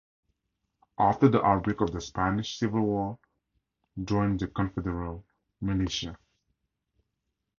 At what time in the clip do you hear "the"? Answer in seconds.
1.29-1.43, 1.91-2.01, 4.39-4.47